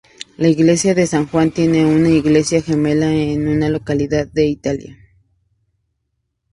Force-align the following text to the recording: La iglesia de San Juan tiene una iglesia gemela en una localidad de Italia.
La 0.37 0.47
iglesia 0.49 0.95
de 0.95 1.05
San 1.05 1.27
Juan 1.27 1.51
tiene 1.51 1.85
una 1.85 2.09
iglesia 2.09 2.63
gemela 2.63 3.13
en 3.13 3.47
una 3.47 3.69
localidad 3.69 4.25
de 4.25 4.47
Italia. 4.47 4.97